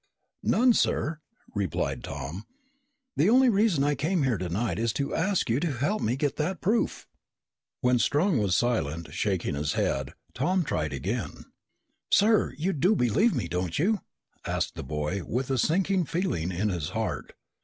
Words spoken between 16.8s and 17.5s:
heart.